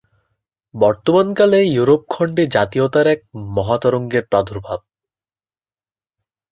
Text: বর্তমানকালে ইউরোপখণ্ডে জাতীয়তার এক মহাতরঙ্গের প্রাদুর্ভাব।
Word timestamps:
বর্তমানকালে 0.75 1.59
ইউরোপখণ্ডে 1.67 2.43
জাতীয়তার 2.55 3.07
এক 3.07 3.19
মহাতরঙ্গের 3.55 4.23
প্রাদুর্ভাব। 4.27 4.79